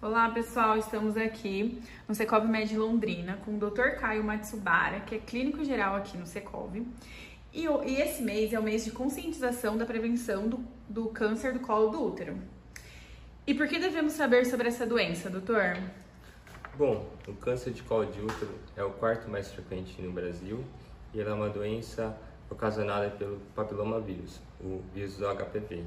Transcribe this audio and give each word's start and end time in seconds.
Olá 0.00 0.30
pessoal, 0.30 0.78
estamos 0.78 1.16
aqui 1.16 1.82
no 2.06 2.14
Secov 2.14 2.46
Med 2.46 2.72
Londrina 2.78 3.36
com 3.44 3.56
o 3.56 3.58
Dr. 3.58 3.98
Caio 3.98 4.22
Matsubara, 4.22 5.00
que 5.00 5.16
é 5.16 5.18
clínico 5.18 5.64
geral 5.64 5.96
aqui 5.96 6.16
no 6.16 6.24
Secov. 6.24 6.76
E, 7.52 7.64
e, 7.64 8.00
esse 8.00 8.22
mês 8.22 8.52
é 8.52 8.60
o 8.60 8.62
mês 8.62 8.84
de 8.84 8.92
conscientização 8.92 9.76
da 9.76 9.84
prevenção 9.84 10.48
do, 10.48 10.64
do 10.88 11.08
câncer 11.08 11.52
do 11.52 11.58
colo 11.58 11.90
do 11.90 12.00
útero. 12.00 12.38
E 13.44 13.52
por 13.52 13.66
que 13.66 13.80
devemos 13.80 14.12
saber 14.12 14.46
sobre 14.46 14.68
essa 14.68 14.86
doença, 14.86 15.28
doutor? 15.28 15.76
Bom, 16.76 17.10
o 17.26 17.34
câncer 17.34 17.72
de 17.72 17.82
colo 17.82 18.06
de 18.06 18.20
útero 18.20 18.54
é 18.76 18.84
o 18.84 18.92
quarto 18.92 19.28
mais 19.28 19.50
frequente 19.50 20.00
no 20.00 20.12
Brasil 20.12 20.64
e 21.12 21.20
ela 21.20 21.30
é 21.30 21.34
uma 21.34 21.50
doença 21.50 22.16
ocasionada 22.48 23.10
pelo 23.10 23.40
papilomavírus, 23.52 24.40
o 24.60 24.80
vírus 24.94 25.16
do 25.16 25.26
HPV. 25.26 25.82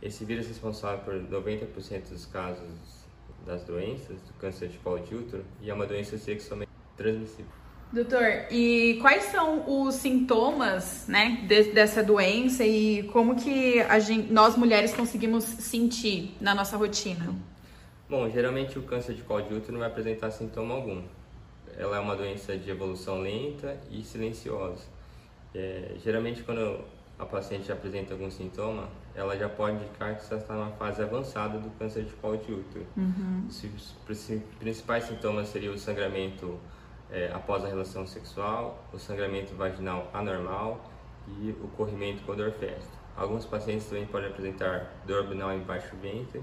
Esse 0.00 0.24
vírus 0.24 0.46
é 0.46 0.48
responsável 0.48 1.04
por 1.04 1.14
90% 1.14 2.08
dos 2.08 2.24
casos 2.24 3.02
das 3.46 3.62
doenças 3.64 4.16
do 4.22 4.32
câncer 4.38 4.68
de 4.68 4.78
colo 4.78 4.98
de 5.00 5.14
útero 5.14 5.44
e 5.60 5.70
é 5.70 5.74
uma 5.74 5.86
doença 5.86 6.16
sexualmente 6.18 6.70
transmissível. 6.96 7.50
Doutor, 7.92 8.46
e 8.50 8.98
quais 9.02 9.24
são 9.24 9.64
os 9.68 9.96
sintomas, 9.96 11.06
né, 11.06 11.44
de, 11.46 11.64
dessa 11.72 12.02
doença 12.02 12.64
e 12.64 13.02
como 13.12 13.36
que 13.36 13.80
a 13.80 13.98
gente, 13.98 14.32
nós 14.32 14.56
mulheres 14.56 14.94
conseguimos 14.94 15.44
sentir 15.44 16.34
na 16.40 16.54
nossa 16.54 16.76
rotina? 16.76 17.34
Bom, 18.08 18.30
geralmente 18.30 18.78
o 18.78 18.82
câncer 18.82 19.14
de 19.14 19.22
colo 19.22 19.42
de 19.42 19.52
útero 19.52 19.72
não 19.72 19.80
vai 19.80 19.88
apresentar 19.88 20.30
sintoma 20.30 20.74
algum. 20.74 21.02
Ela 21.76 21.98
é 21.98 22.00
uma 22.00 22.16
doença 22.16 22.56
de 22.56 22.70
evolução 22.70 23.20
lenta 23.20 23.78
e 23.90 24.02
silenciosa. 24.02 24.84
É, 25.54 25.96
geralmente 26.02 26.42
quando 26.42 26.82
a 27.22 27.26
paciente 27.26 27.70
apresenta 27.70 28.14
algum 28.14 28.28
sintoma, 28.30 28.88
ela 29.14 29.38
já 29.38 29.48
pode 29.48 29.76
indicar 29.76 30.16
que 30.16 30.22
está 30.22 30.54
numa 30.54 30.72
fase 30.72 31.02
avançada 31.02 31.56
do 31.58 31.70
câncer 31.78 32.04
de 32.04 32.12
colo 32.14 32.36
de 32.36 32.52
útero. 32.52 32.84
Uhum. 32.96 33.46
Os 33.48 33.94
principais 34.58 35.04
sintomas 35.04 35.48
seriam 35.48 35.74
o 35.74 35.78
sangramento 35.78 36.58
é, 37.10 37.30
após 37.32 37.64
a 37.64 37.68
relação 37.68 38.06
sexual, 38.06 38.84
o 38.92 38.98
sangramento 38.98 39.54
vaginal 39.54 40.10
anormal 40.12 40.84
e 41.28 41.50
o 41.62 41.68
corrimento 41.76 42.24
com 42.24 42.34
dor 42.34 42.50
festa. 42.50 42.90
Alguns 43.16 43.44
pacientes 43.44 43.86
também 43.86 44.06
podem 44.06 44.28
apresentar 44.28 44.92
dor 45.06 45.20
abdominal 45.20 45.54
embaixo 45.54 45.94
do 45.94 46.02
ventre 46.02 46.42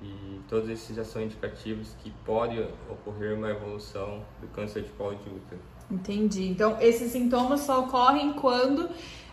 e 0.00 0.40
todos 0.48 0.68
esses 0.68 0.94
já 0.94 1.04
são 1.04 1.20
indicativos 1.20 1.96
que 2.02 2.10
pode 2.24 2.60
ocorrer 2.88 3.34
uma 3.34 3.50
evolução 3.50 4.22
do 4.40 4.46
câncer 4.48 4.82
de 4.82 4.90
colo 4.90 5.16
de 5.16 5.30
útero. 5.30 5.60
Entendi. 5.90 6.48
Então, 6.48 6.76
esses 6.80 7.12
sintomas 7.12 7.60
só 7.60 7.80
ocorrem 7.80 8.34
quando 8.34 8.88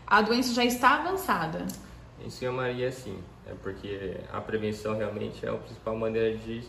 a 0.05 0.21
doença 0.21 0.53
já 0.53 0.63
está 0.65 0.99
avançada. 0.99 1.65
Em 2.23 2.29
sua 2.29 2.51
maioria, 2.51 2.91
sim. 2.91 3.17
É 3.45 3.53
porque 3.61 4.17
a 4.31 4.39
prevenção 4.39 4.95
realmente 4.95 5.45
é 5.45 5.49
a 5.49 5.53
principal 5.53 5.95
maneira 5.97 6.37
de, 6.37 6.63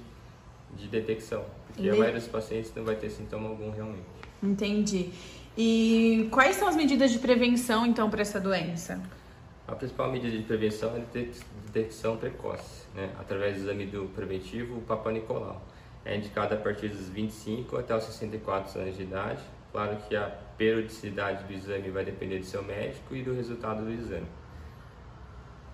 de 0.77 0.89
detecção. 0.89 1.45
Porque 1.69 1.89
a 1.89 1.93
maioria 1.93 2.21
dos 2.21 2.29
pacientes 2.29 2.73
não 2.75 2.85
vai 2.85 2.97
ter 2.97 3.11
sintoma 3.11 3.49
algum 3.49 3.71
realmente. 3.71 4.07
Entendi. 4.43 5.11
E 5.57 6.29
quais 6.33 6.57
são 6.57 6.67
as 6.67 6.75
medidas 6.75 7.13
de 7.13 7.19
prevenção, 7.19 7.87
então, 7.87 8.11
para 8.11 8.23
essa 8.23 8.41
doença? 8.41 9.01
A 9.67 9.75
principal 9.75 10.11
medida 10.11 10.37
de 10.37 10.43
prevenção 10.43 10.91
é 10.95 10.99
a 10.99 11.23
detecção 11.73 12.17
precoce, 12.17 12.85
né? 12.95 13.11
através 13.19 13.57
do 13.57 13.63
exame 13.63 13.87
do 13.87 14.11
preventivo, 14.15 14.79
o 14.79 14.81
Papa 14.83 15.11
Nicolau. 15.11 15.63
É 16.05 16.17
indicado 16.17 16.55
a 16.55 16.57
partir 16.59 16.89
dos 16.89 17.09
25 17.09 17.79
até 17.79 17.97
os 17.97 18.05
64 18.05 18.79
anos 18.79 18.97
de 18.97 19.05
idade. 19.05 19.41
Claro 19.75 19.97
que 20.09 20.15
a 20.15 20.31
periodicidade 20.57 21.43
do 21.43 21.53
exame 21.53 21.91
vai 21.91 22.05
depender 22.05 22.39
do 22.39 22.45
seu 22.45 22.63
médico 22.63 23.13
e 23.13 23.25
do 23.25 23.35
resultado 23.35 23.85
do 23.85 23.91
exame. 23.91 24.29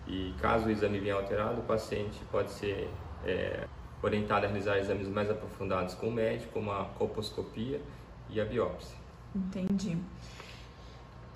E 0.09 0.33
caso 0.41 0.69
o 0.69 0.70
exame 0.70 0.98
venha 0.98 1.17
alterado, 1.17 1.61
o 1.61 1.65
paciente 1.65 2.19
pode 2.33 2.51
ser 2.51 2.89
é, 3.27 3.67
orientado 4.03 4.47
a 4.47 4.48
realizar 4.48 4.78
exames 4.78 5.06
mais 5.06 5.31
aprofundados 5.31 5.93
com 5.93 6.09
o 6.09 6.11
médico, 6.11 6.51
como 6.55 6.73
a 6.73 6.87
colposcopia 6.97 7.78
e 8.31 8.41
a 8.41 8.45
biópsia. 8.47 8.97
Entendi. 9.37 9.98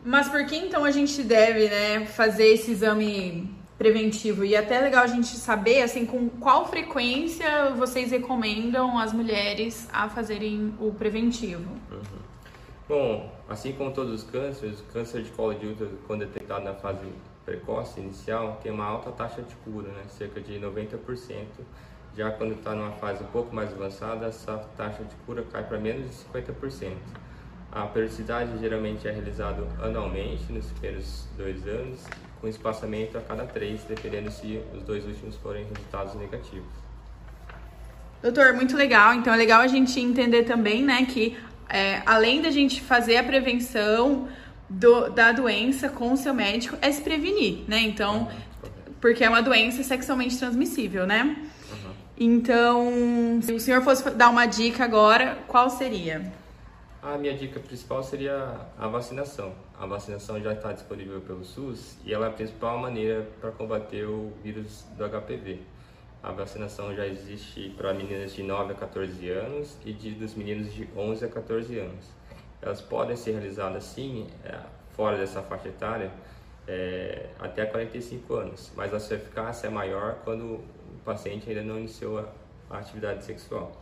Mas 0.02 0.30
por 0.30 0.46
que 0.46 0.56
então 0.56 0.86
a 0.86 0.90
gente 0.90 1.22
deve 1.22 1.68
né, 1.68 2.06
fazer 2.06 2.46
esse 2.46 2.70
exame 2.70 3.54
preventivo? 3.76 4.42
E 4.42 4.54
é 4.54 4.58
até 4.60 4.80
legal 4.80 5.04
a 5.04 5.06
gente 5.06 5.36
saber 5.36 5.82
assim 5.82 6.06
com 6.06 6.30
qual 6.30 6.66
frequência 6.66 7.74
vocês 7.76 8.10
recomendam 8.10 8.98
as 8.98 9.12
mulheres 9.12 9.86
a 9.92 10.08
fazerem 10.08 10.74
o 10.80 10.94
preventivo. 10.94 11.70
Uhum. 11.90 12.23
Bom, 12.86 13.32
assim 13.48 13.72
como 13.72 13.92
todos 13.92 14.12
os 14.12 14.30
cânceres, 14.30 14.80
o 14.80 14.84
câncer 14.92 15.22
de 15.22 15.30
colo 15.30 15.54
de 15.54 15.66
útero, 15.68 15.98
quando 16.06 16.20
detectado 16.20 16.64
na 16.64 16.74
fase 16.74 17.00
precoce, 17.42 17.98
inicial, 17.98 18.60
tem 18.62 18.70
uma 18.70 18.84
alta 18.84 19.10
taxa 19.10 19.40
de 19.40 19.54
cura, 19.56 19.88
né? 19.88 20.02
cerca 20.08 20.38
de 20.38 20.60
90%. 20.60 20.98
Já 22.14 22.30
quando 22.30 22.52
está 22.52 22.74
numa 22.74 22.92
fase 22.92 23.24
um 23.24 23.28
pouco 23.28 23.54
mais 23.54 23.72
avançada, 23.72 24.26
essa 24.26 24.58
taxa 24.76 25.02
de 25.02 25.14
cura 25.24 25.42
cai 25.50 25.64
para 25.64 25.78
menos 25.78 26.10
de 26.10 26.40
50%. 26.40 26.92
A 27.72 27.86
periodicidade 27.86 28.58
geralmente 28.58 29.08
é 29.08 29.10
realizada 29.10 29.66
anualmente, 29.82 30.52
nos 30.52 30.66
primeiros 30.66 31.26
dois 31.38 31.66
anos, 31.66 32.04
com 32.40 32.46
espaçamento 32.46 33.16
a 33.16 33.20
cada 33.22 33.46
três, 33.46 33.82
dependendo 33.84 34.30
se 34.30 34.62
os 34.74 34.82
dois 34.82 35.06
últimos 35.06 35.36
forem 35.36 35.64
resultados 35.64 36.14
negativos. 36.14 36.84
Doutor, 38.22 38.52
muito 38.52 38.76
legal. 38.76 39.14
Então 39.14 39.32
é 39.32 39.36
legal 39.36 39.60
a 39.60 39.66
gente 39.66 39.98
entender 39.98 40.44
também, 40.44 40.82
né, 40.82 41.04
que 41.04 41.36
é, 41.68 42.02
além 42.06 42.42
da 42.42 42.50
gente 42.50 42.80
fazer 42.80 43.16
a 43.16 43.24
prevenção 43.24 44.28
do, 44.68 45.10
da 45.10 45.32
doença 45.32 45.88
com 45.88 46.12
o 46.12 46.16
seu 46.16 46.34
médico, 46.34 46.76
é 46.80 46.90
se 46.90 47.02
prevenir, 47.02 47.64
né? 47.68 47.80
Então, 47.80 48.28
porque 49.00 49.24
é 49.24 49.28
uma 49.28 49.42
doença 49.42 49.82
sexualmente 49.82 50.38
transmissível, 50.38 51.06
né? 51.06 51.36
Então, 52.16 53.40
se 53.42 53.52
o 53.52 53.58
senhor 53.58 53.82
fosse 53.82 54.08
dar 54.10 54.30
uma 54.30 54.46
dica 54.46 54.84
agora, 54.84 55.38
qual 55.48 55.68
seria? 55.68 56.32
A 57.02 57.18
minha 57.18 57.34
dica 57.36 57.58
principal 57.60 58.02
seria 58.02 58.60
a 58.78 58.88
vacinação. 58.88 59.52
A 59.78 59.84
vacinação 59.84 60.40
já 60.40 60.52
está 60.52 60.72
disponível 60.72 61.20
pelo 61.20 61.44
SUS 61.44 61.96
e 62.04 62.14
ela 62.14 62.26
é 62.26 62.28
a 62.28 62.32
principal 62.32 62.78
maneira 62.78 63.28
para 63.40 63.50
combater 63.50 64.06
o 64.06 64.32
vírus 64.42 64.86
do 64.96 65.04
HPV. 65.04 65.58
A 66.24 66.32
vacinação 66.32 66.94
já 66.94 67.06
existe 67.06 67.68
para 67.76 67.92
meninas 67.92 68.32
de 68.32 68.42
9 68.42 68.72
a 68.72 68.74
14 68.74 69.28
anos 69.28 69.76
e 69.84 69.92
de, 69.92 70.12
dos 70.12 70.34
meninos 70.34 70.72
de 70.72 70.88
11 70.96 71.22
a 71.22 71.28
14 71.28 71.78
anos. 71.78 72.06
Elas 72.62 72.80
podem 72.80 73.14
ser 73.14 73.32
realizadas 73.32 73.84
sim, 73.84 74.26
é, 74.42 74.58
fora 74.96 75.18
dessa 75.18 75.42
faixa 75.42 75.68
etária, 75.68 76.10
é, 76.66 77.26
até 77.38 77.66
45 77.66 78.34
anos, 78.36 78.72
mas 78.74 78.94
a 78.94 78.98
sua 78.98 79.16
eficácia 79.16 79.66
é 79.66 79.70
maior 79.70 80.20
quando 80.24 80.44
o 80.44 80.64
paciente 81.04 81.46
ainda 81.50 81.62
não 81.62 81.78
iniciou 81.78 82.18
a, 82.18 82.26
a 82.70 82.78
atividade 82.78 83.22
sexual. 83.22 83.72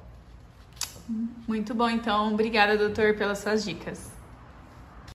Muito 1.46 1.72
bom, 1.74 1.88
então. 1.88 2.34
Obrigada, 2.34 2.76
doutor, 2.76 3.14
pelas 3.14 3.38
suas 3.38 3.64
dicas. 3.64 4.10